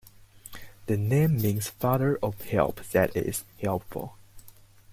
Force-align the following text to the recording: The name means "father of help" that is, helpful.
The 0.87 0.97
name 0.97 1.35
means 1.39 1.69
"father 1.69 2.17
of 2.23 2.41
help" 2.41 2.83
that 2.87 3.15
is, 3.15 3.43
helpful. 3.61 4.17